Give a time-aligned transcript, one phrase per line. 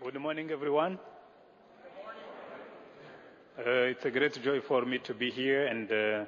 [0.00, 0.96] Good morning, everyone.
[3.58, 6.24] Uh, it's a great joy for me to be here and uh,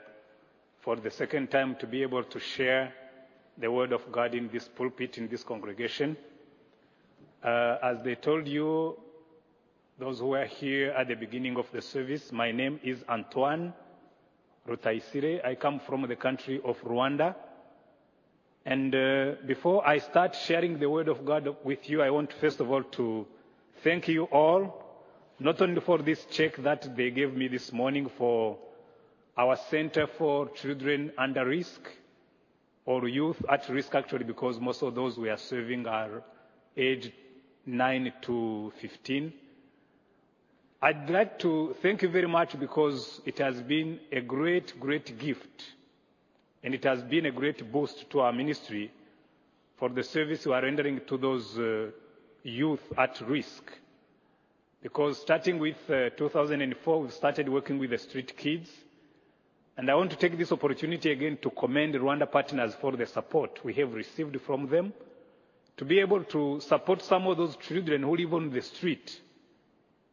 [0.81, 2.93] for the second time to be able to share
[3.59, 6.17] the Word of God in this pulpit, in this congregation.
[7.45, 8.99] Uh, as they told you,
[10.01, 13.73] those who were here at the beginning of the service, my name is Antoine
[14.69, 15.47] Rutayisire.
[15.47, 17.37] I come from the country of Rwanda.
[18.67, 18.91] And
[19.47, 22.83] before I start sharing the Word of God with you, I want first of all
[22.83, 23.29] to
[23.83, 24.85] thank you all,
[25.39, 28.59] not only for this check that they gave me this morning for
[29.37, 31.81] our Center for Children Under Risk,
[32.87, 36.23] or youth at risk actually, because most of those we are serving are
[36.77, 37.13] aged
[37.67, 39.33] 9 to 15.
[40.83, 45.65] I'd like to thank you very much because it has been a great, great gift
[46.63, 48.91] and it has been a great boost to our ministry
[49.77, 51.91] for the service we are rendering to those uh,
[52.43, 53.71] youth at risk.
[54.83, 58.71] Because starting with uh, 2004, we've started working with the street kids.
[59.77, 63.65] And I want to take this opportunity again to commend Rwanda partners for the support
[63.65, 64.93] we have received from them
[65.77, 69.19] to be able to support some of those children who live on the street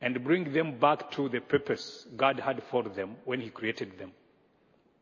[0.01, 4.11] and bring them back to the purpose God had for them when He created them.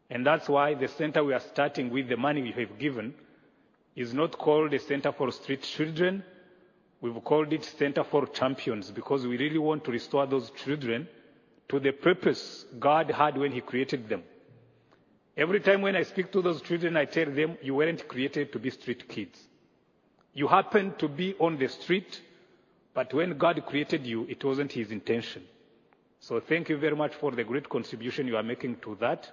[0.09, 3.13] And that's why the center we are starting with, the money we have given,
[3.95, 6.23] is not called a center for street children.
[7.01, 11.07] We've called it Center for Champions because we really want to restore those children
[11.69, 14.23] to the purpose God had when He created them.
[15.37, 18.59] Every time when I speak to those children, I tell them, you weren't created to
[18.59, 19.37] be street kids.
[20.33, 22.21] You happen to be on the street,
[22.93, 25.43] but when God created you, it wasn't His intention.
[26.19, 29.29] So thank you very much for the great contribution you are making to that.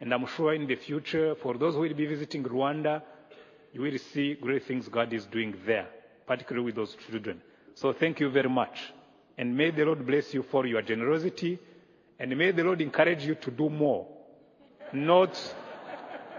[0.00, 3.02] And I'm sure in the future, for those who will be visiting Rwanda,
[3.72, 5.88] you will see great things God is doing there,
[6.30, 7.42] particularly with those children.
[7.74, 8.78] So thank you very much.
[9.36, 11.58] And may the Lord bless you for your generosity.
[12.20, 14.06] And may the Lord encourage you to do more.
[14.92, 15.36] Not,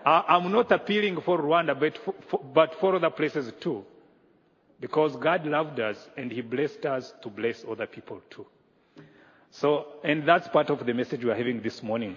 [0.06, 3.84] I'm not appealing for Rwanda, but for, for, but for other places too.
[4.79, 8.46] Because God loved us and He blessed us to bless other people too.
[9.50, 12.16] So, and that's part of the message we are having this morning.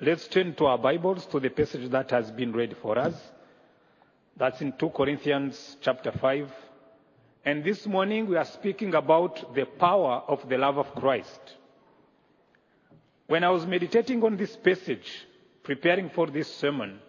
[0.00, 3.14] Let's turn to our Bibles to the passage that has been read for us.
[4.36, 6.63] That's in 2 Corinthians chapter 5.
[7.44, 11.40] And this morning we are speaking about the power of the love of Christ.
[13.26, 15.26] When I was meditating on this passage,
[15.62, 17.00] preparing for this sermon,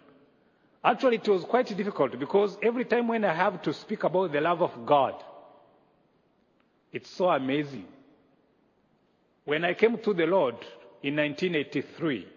[0.84, 4.42] actually it was quite difficult because every time when I have to speak about the
[4.42, 5.24] love of God,
[6.92, 7.86] it's so amazing.
[9.46, 10.56] When I came to the Lord
[11.02, 12.28] in 1983,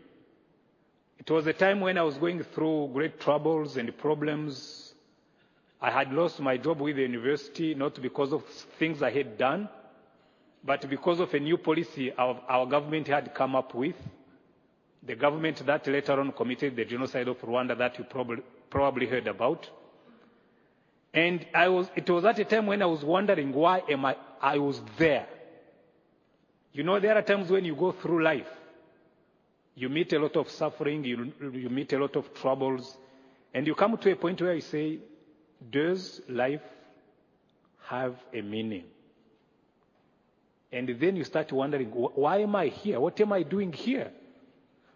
[1.18, 4.87] it was a time when I was going through great troubles and problems.
[5.80, 8.44] I had lost my job with the university, not because of
[8.78, 9.68] things I had done,
[10.64, 13.94] but because of a new policy our, our government had come up with.
[15.04, 19.28] The government that later on committed the genocide of Rwanda that you probably, probably heard
[19.28, 19.68] about.
[21.14, 24.16] And I was, it was at a time when I was wondering why am I,
[24.42, 25.26] I was there.
[26.72, 28.48] You know, there are times when you go through life
[29.78, 32.96] you meet a lot of suffering, you, you meet a lot of troubles,
[33.54, 34.98] and you come to a point where you say,
[35.70, 36.62] does life
[37.88, 38.84] have a meaning?
[40.70, 43.00] And then you start wondering, why am I here?
[43.00, 44.10] What am I doing here?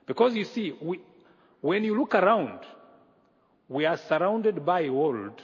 [0.06, 1.00] Because you see, we,
[1.60, 2.60] when you look around,
[3.68, 5.40] we are surrounded by a world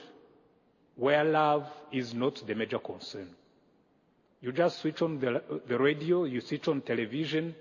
[0.95, 3.29] where love is not the major concern.
[4.41, 7.55] You just switch on the, the radio, you switch on television,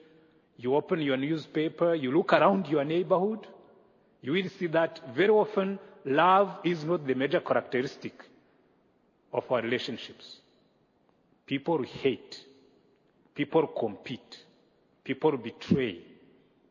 [0.56, 3.46] you open your newspaper, you look around your neighborhood,
[4.20, 8.24] you will see that very often love is not the major characteristic
[9.32, 10.38] of our relationships.
[11.46, 12.44] People hate,
[13.34, 14.44] people compete,
[15.04, 15.98] people betray,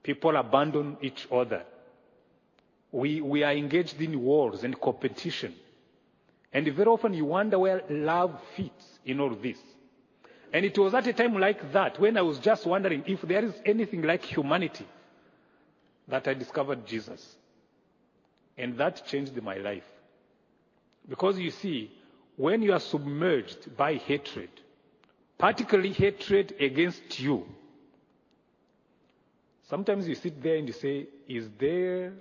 [0.03, 1.63] people abandon each other.
[2.91, 5.53] We, we are engaged in wars and competition.
[6.53, 9.59] And very often you wonder where love fits in all this.
[10.53, 13.43] And it was at a time like that when I was just wondering if there
[13.43, 14.87] is anything like humanity
[16.07, 17.35] that I discovered Jesus.
[18.57, 19.85] And that changed my life.
[21.07, 21.91] Because you see,
[22.35, 24.49] when you are submerged by hatred,
[25.37, 27.45] particularly hatred against you,
[29.69, 32.13] sometimes you sit there and you say, is there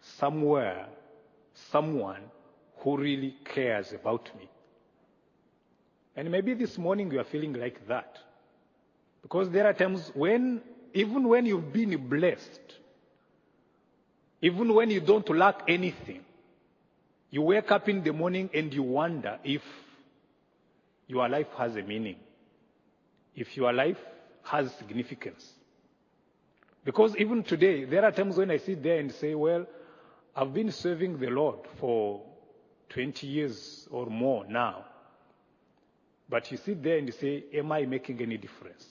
[0.00, 0.86] somewhere
[1.54, 2.22] someone
[2.78, 4.48] who really cares about me?
[6.16, 8.18] And maybe this morning you are feeling like that.
[9.22, 10.60] Because there are times when,
[10.92, 12.60] even when you've been blessed,
[14.40, 16.20] even when you don't lack anything,
[17.30, 19.62] you wake up in the morning and you wonder if
[21.06, 22.16] your life has a meaning,
[23.34, 23.98] if your life
[24.44, 25.50] has significance.
[26.84, 29.66] Because even today, there are times when I sit there and say, well,
[30.36, 32.22] I've been serving the Lord for
[32.90, 34.84] 20 years or more now.
[36.28, 38.86] But you sit there and you say, am I making any difference?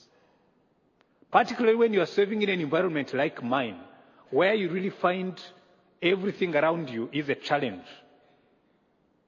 [1.31, 3.79] Particularly when you are serving in an environment like mine,
[4.33, 5.39] where you really find
[6.01, 7.85] everything around you is a challenge.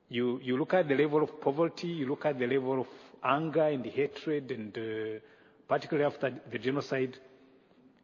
[0.09, 2.87] You, you look at the level of poverty, you look at the level of
[3.23, 5.19] anger and hatred, and uh,
[5.67, 7.17] particularly after the genocide.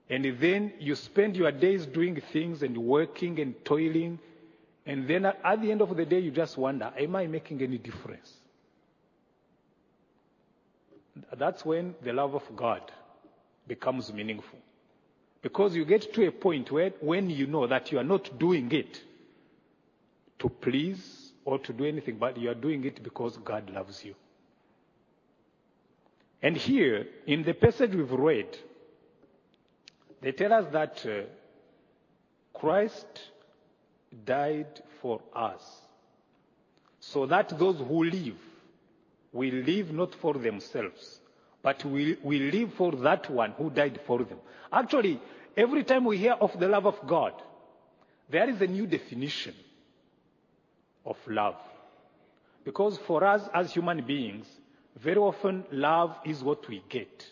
[0.09, 4.19] And then you spend your days doing things and working and toiling.
[4.85, 7.79] And then at the end of the day, you just wonder, am I making any
[7.79, 8.31] difference?
[11.35, 12.91] That's when the love of God
[13.67, 14.59] becomes meaningful.
[15.41, 18.71] Because you get to a point where when you know that you are not doing
[18.71, 19.01] it
[20.39, 24.13] to please or to do anything, but you are doing it because God loves you.
[26.41, 28.57] And here, in the passage we've read,
[30.21, 31.27] they tell us that uh,
[32.57, 33.07] Christ
[34.25, 35.63] died for us,
[36.99, 38.37] so that those who live
[39.31, 41.20] will live not for themselves,
[41.63, 44.37] but we, will live for that one who died for them.
[44.71, 45.19] Actually,
[45.55, 47.33] every time we hear of the love of God,
[48.29, 49.53] there is a new definition
[51.05, 51.55] of love.
[52.63, 54.47] Because for us as human beings,
[54.97, 57.27] very often love is what we get.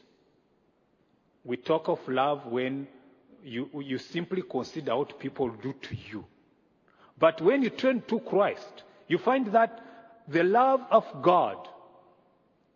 [1.43, 2.87] We talk of love when
[3.43, 6.25] you, you simply consider what people do to you.
[7.17, 9.81] But when you turn to Christ, you find that
[10.27, 11.67] the love of God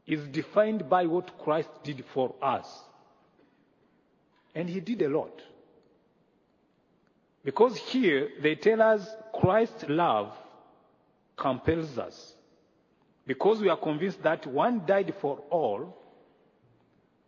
[0.06, 2.68] is defined by what Christ did for us.
[4.56, 5.42] And he did a lot.
[7.44, 10.34] Because here they tell us Christ's love
[11.36, 12.36] compels us.
[13.26, 15.98] Because we are convinced that one died for all,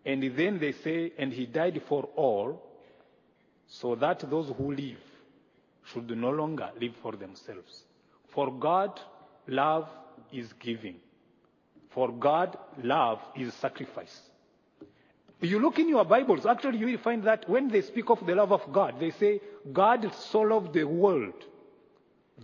[0.05, 2.61] and then they say, and he died for all,
[3.67, 4.99] so that those who live
[5.85, 7.83] should no longer live for themselves.
[8.27, 8.99] For God,
[9.47, 9.87] love
[10.31, 10.95] is giving.
[11.95, 14.19] For God, love is sacrifice.
[15.39, 18.35] You look in your Bibles, actually, you will find that when they speak of the
[18.35, 19.39] love of God, they say,
[19.71, 21.33] God so loved the world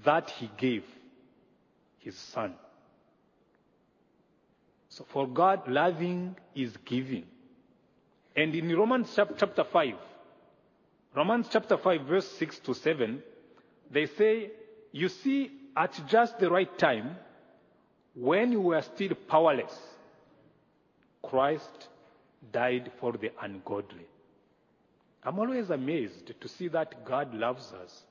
[0.06, 0.86] that he gave
[2.00, 2.54] his Son.
[4.88, 7.26] So for God, loving is giving.
[8.36, 9.96] And in Romans chapter 5,
[11.14, 13.22] Romans chapter 5, verse 6 to 7,
[13.92, 14.52] they say,
[14.94, 17.18] You see, at just the right time,
[18.14, 19.78] when you were still powerless,
[21.24, 21.88] Christ
[22.52, 24.06] died for the ungodly.
[25.24, 28.04] I'm always amazed to see that God loves us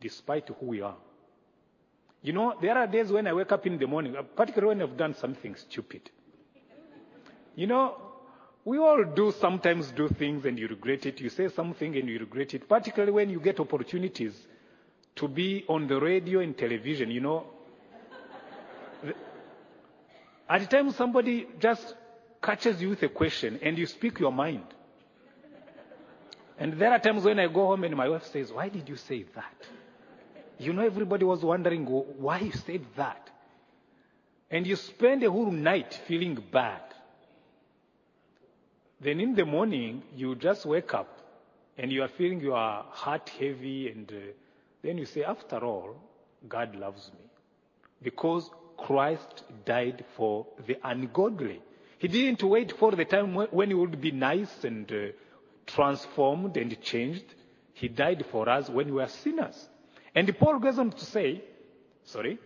[0.00, 0.96] despite who we are.
[2.22, 4.88] You know, there are days when I wake up in the morning, uh, particularly when
[4.88, 6.10] I've done something stupid.
[7.56, 7.96] You know,
[8.64, 11.20] we all do sometimes do things and you regret it.
[11.20, 14.46] You say something and you regret it, particularly when you get opportunities
[15.16, 17.46] to be on the radio and television, you know.
[20.52, 21.94] At times somebody just
[22.42, 24.66] catches you with a question and you speak your mind.
[26.58, 28.96] And there are times when I go home and my wife says, Why did you
[28.96, 29.66] say that?
[30.58, 33.30] You know, everybody was wondering why you said that.
[34.50, 36.82] And you spend a whole night feeling bad.
[39.00, 41.18] Then in the morning, you just wake up
[41.78, 44.32] and you are feeling your heart heavy, and uh,
[44.82, 45.96] then you say, After all,
[46.46, 47.24] God loves me.
[48.02, 51.60] Because Christ died for the ungodly.
[51.98, 55.12] He didn't wait for the time when he would be nice and uh,
[55.66, 57.24] transformed and changed.
[57.74, 59.68] He died for us when we were sinners.
[60.14, 61.42] And Paul goes on to say,
[62.04, 62.38] sorry,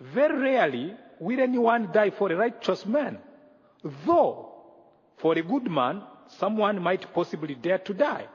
[0.00, 3.18] very rarely will anyone die for a righteous man,
[4.06, 4.52] though
[5.16, 6.02] for a good man,
[6.38, 8.26] someone might possibly dare to die.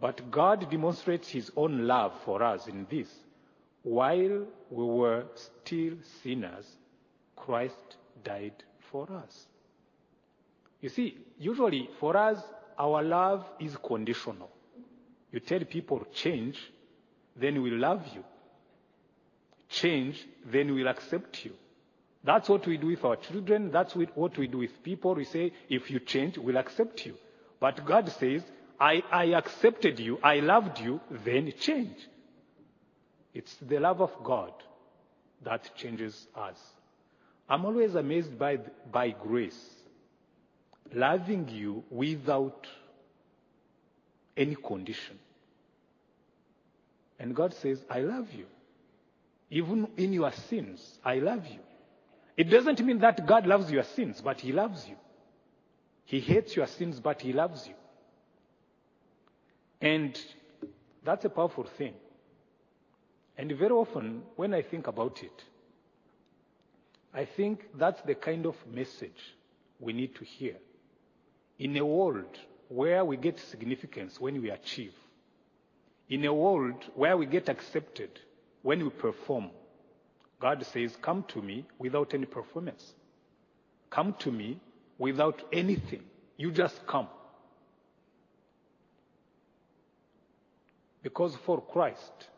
[0.00, 3.08] But God demonstrates his own love for us in this.
[3.82, 6.66] While we were still sinners,
[7.36, 9.46] Christ died for us.
[10.80, 12.42] You see, usually for us,
[12.78, 14.50] our love is conditional.
[15.32, 16.58] You tell people change,
[17.36, 18.24] then we'll love you.
[19.68, 21.52] Change, then we'll accept you.
[22.24, 23.70] That's what we do with our children.
[23.70, 25.14] That's what we do with people.
[25.14, 27.14] We say, if you change, we'll accept you.
[27.60, 28.42] But God says,
[28.80, 31.96] I, I accepted you, I loved you, then change.
[33.34, 34.52] It's the love of God
[35.44, 36.58] that changes us.
[37.48, 38.58] I'm always amazed by,
[38.90, 39.58] by grace.
[40.92, 42.66] Loving you without
[44.36, 45.18] any condition.
[47.18, 48.46] And God says, I love you.
[49.50, 51.60] Even in your sins, I love you.
[52.36, 54.96] It doesn't mean that God loves your sins, but He loves you.
[56.04, 57.74] He hates your sins, but He loves you.
[59.80, 60.18] And
[61.04, 61.94] that's a powerful thing.
[63.38, 65.44] And very often, when I think about it,
[67.14, 69.34] I think that's the kind of message
[69.78, 70.56] we need to hear.
[71.60, 72.36] In a world
[72.68, 74.92] where we get significance when we achieve,
[76.08, 78.10] in a world where we get accepted
[78.62, 79.50] when we perform,
[80.40, 82.92] God says, Come to me without any performance.
[83.88, 84.58] Come to me
[84.98, 86.02] without anything.
[86.36, 87.08] You just come.
[91.02, 92.28] Because for Christ,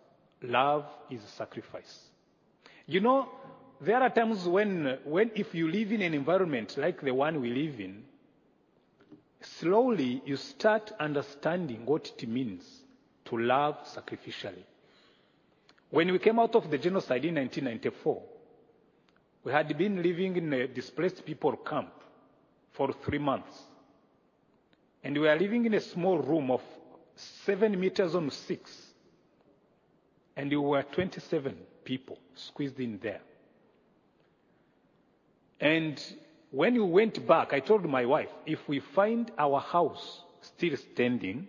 [0.42, 2.06] love is sacrifice.
[2.87, 3.28] You know,
[3.80, 7.50] there are times when, when if you live in an environment like the one we
[7.50, 8.02] live in,
[9.40, 12.64] slowly you start understanding what it means
[13.26, 14.64] to love sacrificially.
[15.90, 18.23] When we came out of the genocide in 1994,
[19.44, 21.92] we had been living in a displaced people camp
[22.73, 23.62] for three months.
[25.02, 26.61] And we were living in a small room of
[27.16, 28.89] seven meters on six.
[30.40, 31.54] And there were 27
[31.85, 33.20] people squeezed in there.
[35.61, 36.02] And
[36.50, 41.47] when we went back, I told my wife, if we find our house still standing,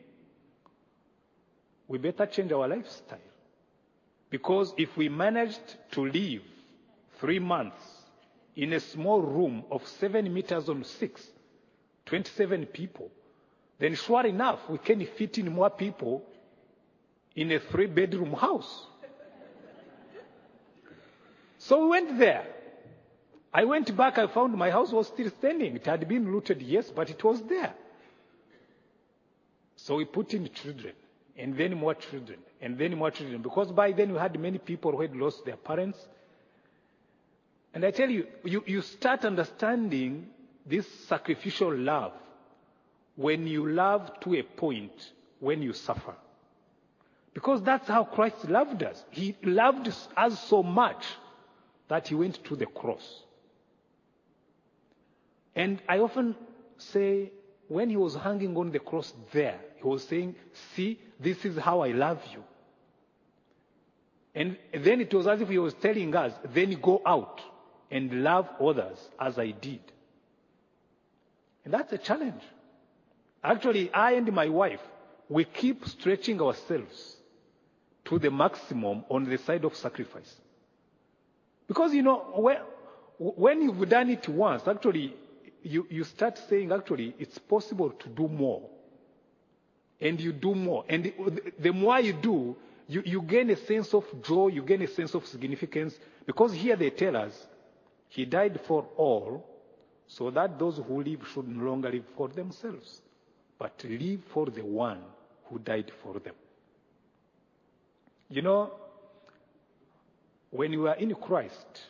[1.88, 3.18] we better change our lifestyle.
[4.30, 6.42] Because if we managed to live
[7.22, 7.82] three months
[8.58, 11.26] in a small room of seven meters on six,
[12.08, 13.10] 27 people,
[13.80, 16.26] then sure enough, we can fit in more people
[17.36, 18.88] in a three bedroom house.
[21.58, 22.46] So we went there.
[23.54, 25.76] I went back, I found my house was still standing.
[25.76, 27.74] It had been looted, yes, but it was there.
[29.76, 30.94] So we put in children,
[31.38, 34.92] and then more children, and then more children, because by then we had many people
[34.92, 35.98] who had lost their parents.
[37.74, 40.28] And I tell you, you, you start understanding
[40.66, 42.14] this sacrificial love
[43.16, 46.16] when you love to a point when you suffer.
[47.34, 49.04] Because that's how Christ loved us.
[49.10, 51.06] He loved us so much
[51.88, 53.24] that he went to the cross.
[55.56, 56.36] And I often
[56.78, 57.32] say,
[57.68, 60.36] when he was hanging on the cross there, he was saying,
[60.76, 62.44] See, this is how I love you.
[64.34, 67.42] And then it was as if he was telling us, then go out
[67.90, 69.82] and love others as I did.
[71.66, 72.42] And that's a challenge.
[73.44, 74.80] Actually, I and my wife,
[75.28, 77.18] we keep stretching ourselves
[78.12, 80.36] to the maximum on the side of sacrifice.
[81.66, 82.18] Because, you know,
[83.18, 85.16] when, you've done it once, actually,
[85.64, 88.70] you, you start saying, actually, it's possible to do more.
[90.02, 90.84] And you do more.
[90.90, 94.82] And the, the more you do, you, you gain a sense of joy, you gain
[94.82, 95.98] a sense of significance.
[96.26, 97.48] Because here they tell us,
[98.10, 99.48] He died for all,
[100.06, 103.02] so that those who live should no longer live for themselves,
[103.58, 105.00] but live for the one
[105.46, 106.34] who died for them.
[108.32, 108.72] You know,
[110.52, 111.82] when you are in Christ,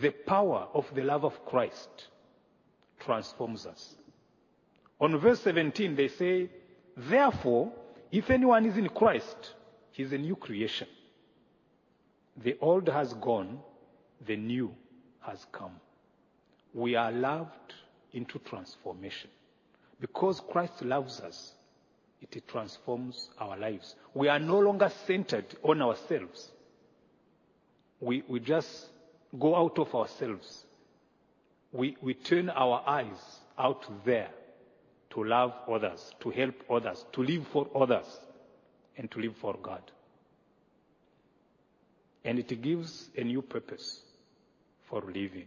[0.00, 2.08] the power of the love of Christ
[3.00, 3.96] transforms us.
[4.98, 6.48] On verse 17, they say,
[6.96, 7.70] Therefore,
[8.10, 9.52] if anyone is in Christ,
[9.92, 10.88] he is a new creation.
[12.42, 13.58] The old has gone,
[14.26, 14.74] the new
[15.20, 15.72] has come.
[16.72, 17.74] We are loved
[18.12, 19.28] into transformation.
[20.00, 21.52] Because Christ loves us,
[22.20, 23.94] it transforms our lives.
[24.14, 26.50] We are no longer centered on ourselves.
[28.00, 28.86] We, we just
[29.38, 30.64] go out of ourselves.
[31.72, 34.30] We, we turn our eyes out there
[35.10, 38.06] to love others, to help others, to live for others,
[38.96, 39.82] and to live for God.
[42.24, 44.02] And it gives a new purpose
[44.88, 45.46] for living.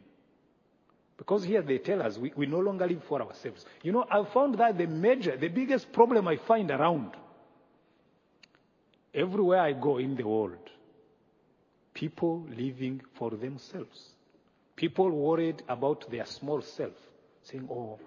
[1.21, 3.63] Because here they tell us we, we no longer live for ourselves.
[3.83, 7.11] You know, I've found that the major, the biggest problem I find around
[9.13, 10.57] everywhere I go in the world,
[11.93, 14.15] people living for themselves.
[14.75, 16.93] People worried about their small self,
[17.43, 17.99] saying, Oh,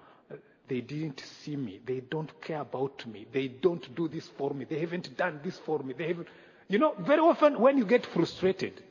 [0.67, 1.79] they didn't see me.
[1.87, 3.27] They don't care about me.
[3.33, 4.65] They don't do this for me.
[4.69, 5.95] They haven't done this for me.
[5.97, 6.27] They haven't.
[6.67, 8.83] You know, very often when you get frustrated,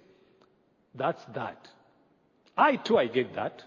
[0.96, 1.68] that's that.
[2.56, 3.64] I too, I get that.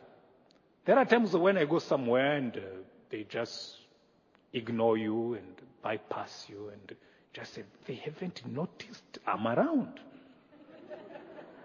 [0.86, 2.60] There are times when I go somewhere and uh,
[3.10, 3.76] they just
[4.52, 6.96] ignore you and bypass you and
[7.32, 9.98] just say, they haven't noticed I'm around.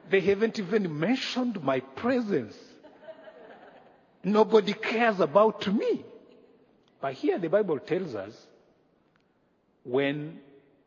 [0.10, 2.58] they haven't even mentioned my presence.
[4.24, 6.04] Nobody cares about me.
[7.00, 8.48] But here the Bible tells us
[9.84, 10.40] when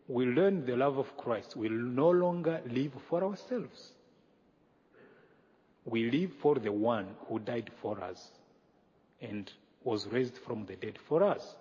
[0.08, 3.92] we learn the love of Christ, we'll no longer live for ourselves.
[5.84, 8.30] We live for the one who died for us
[9.20, 9.50] and
[9.82, 11.54] was raised from the dead for us.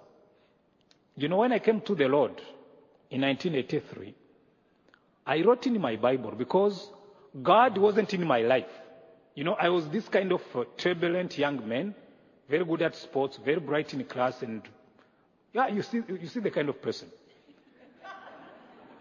[1.16, 2.42] You know, when I came to the Lord
[3.12, 4.16] in 1983,
[5.26, 6.90] I wrote in my Bible because
[7.42, 8.70] God wasn't in my life.
[9.36, 10.42] You know, I was this kind of
[10.78, 11.96] turbulent young man,
[12.50, 14.62] very good at sports, very bright in class, and
[15.54, 17.10] yeah, you see, you see the kind of person.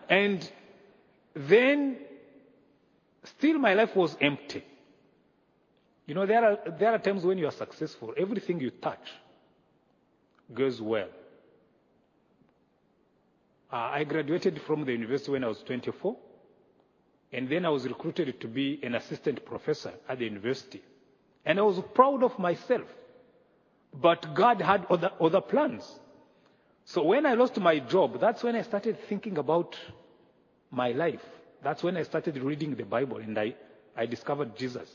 [0.08, 0.50] and
[1.34, 1.96] then,
[3.24, 4.64] still my life was empty.
[6.06, 9.10] You know, there are, there are times when you are successful, everything you touch
[10.52, 11.08] goes well.
[13.72, 16.16] Uh, I graduated from the university when I was 24,
[17.32, 20.82] and then I was recruited to be an assistant professor at the university.
[21.44, 22.86] And I was proud of myself.
[23.94, 25.98] But God had other, other plans.
[26.84, 29.76] So when I lost my job, that's when I started thinking about
[30.70, 31.24] my life.
[31.62, 33.54] That's when I started reading the Bible and I,
[33.96, 34.88] I discovered Jesus.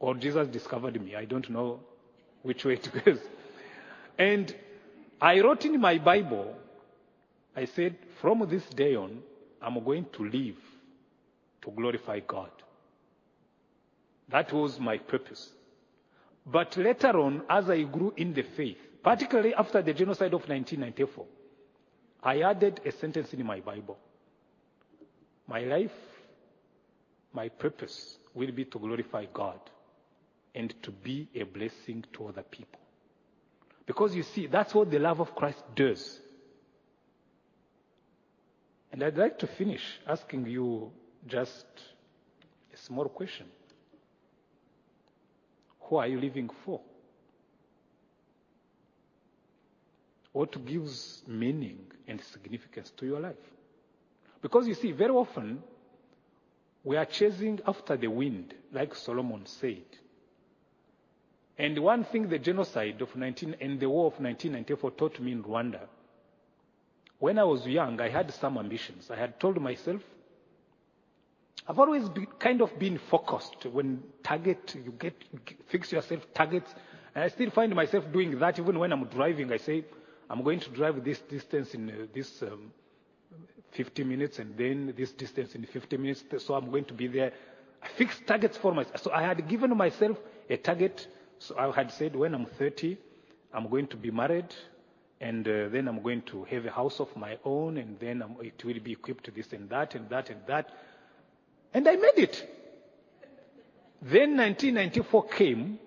[0.00, 1.14] Or Jesus discovered me.
[1.14, 1.80] I don't know
[2.42, 3.20] which way it goes.
[4.18, 4.54] And
[5.20, 6.56] I wrote in my Bible,
[7.54, 9.22] I said, from this day on,
[9.60, 10.56] I'm going to live
[11.62, 12.50] to glorify God.
[14.30, 15.50] That was my purpose.
[16.46, 21.26] But later on, as I grew in the faith, particularly after the genocide of 1994,
[22.22, 23.98] I added a sentence in my Bible.
[25.46, 25.92] My life,
[27.34, 29.60] my purpose will be to glorify God
[30.54, 32.80] and to be a blessing to other people.
[33.86, 36.20] Because you see, that's what the love of Christ does.
[38.92, 40.90] And I'd like to finish asking you
[41.26, 41.66] just
[42.72, 43.46] a small question.
[45.82, 46.80] Who are you living for?
[50.32, 53.34] What gives meaning and significance to your life?
[54.42, 55.62] Because you see, very often
[56.84, 59.82] we are chasing after the wind, like Solomon said.
[61.60, 65.44] And one thing the genocide of 19 and the war of 1994 taught me in
[65.44, 65.80] Rwanda,
[67.18, 69.10] when I was young, I had some ambitions.
[69.10, 70.00] I had told myself,
[71.68, 73.66] I've always been kind of been focused.
[73.66, 75.12] When target, you get
[75.68, 76.74] fix yourself targets,
[77.14, 79.52] and I still find myself doing that even when I'm driving.
[79.52, 79.84] I say,
[80.30, 82.72] I'm going to drive this distance in uh, this um,
[83.72, 86.24] 50 minutes, and then this distance in 50 minutes.
[86.38, 87.32] So I'm going to be there.
[87.82, 89.02] I fixed targets for myself.
[89.02, 90.16] So I had given myself
[90.48, 91.06] a target.
[91.40, 92.98] So I had said, when I'm 30,
[93.54, 94.54] I'm going to be married,
[95.22, 98.36] and uh, then I'm going to have a house of my own, and then I'm,
[98.44, 100.70] it will be equipped to this and that and that and that.
[101.72, 102.46] And I made it.
[104.02, 105.78] Then 1994 came,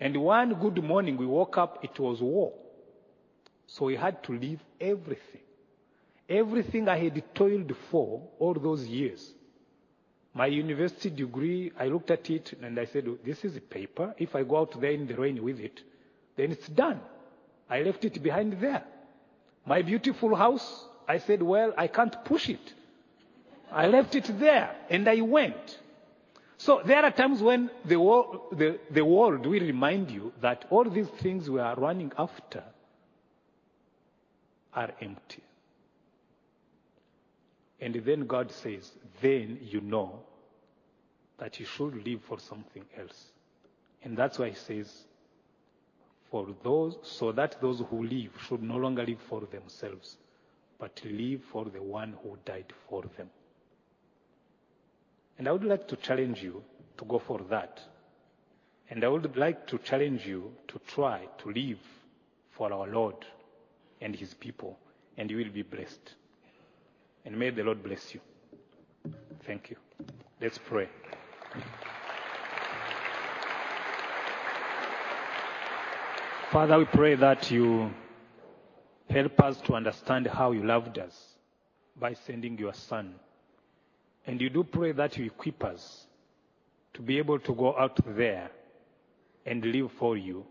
[0.00, 2.54] and one good morning we woke up, it was war.
[3.66, 5.42] So we had to leave everything.
[6.26, 9.34] Everything I had toiled for all those years.
[10.34, 14.14] My university degree, I looked at it and I said, this is a paper.
[14.18, 15.80] If I go out there in the rain with it,
[16.36, 17.00] then it's done.
[17.70, 18.82] I left it behind there.
[19.64, 22.74] My beautiful house, I said, well, I can't push it.
[23.70, 25.78] I left it there and I went.
[26.58, 30.84] So there are times when the world, the, the world will remind you that all
[30.84, 32.64] these things we are running after
[34.74, 35.42] are empty.
[37.80, 40.20] And then God says, then you know
[41.38, 43.32] that you should live for something else.
[44.02, 45.04] And that's why he says,
[46.30, 50.16] for those, so that those who live should no longer live for themselves,
[50.78, 53.28] but live for the one who died for them.
[55.38, 56.62] And I would like to challenge you
[56.98, 57.80] to go for that.
[58.90, 61.78] And I would like to challenge you to try to live
[62.50, 63.16] for our Lord
[64.00, 64.78] and His people,
[65.16, 66.14] and you will be blessed.
[67.24, 68.20] And may the Lord bless you.
[69.46, 69.76] Thank you.
[70.40, 70.88] Let's pray.
[76.50, 77.92] Father, we pray that you
[79.10, 81.34] help us to understand how you loved us
[81.96, 83.14] by sending your Son.
[84.26, 86.06] And you do pray that you equip us
[86.94, 88.50] to be able to go out there
[89.44, 90.46] and live for you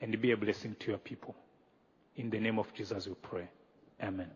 [0.00, 1.34] and be a blessing to your people.
[2.16, 3.48] In the name of Jesus we pray.
[4.02, 4.30] Amen.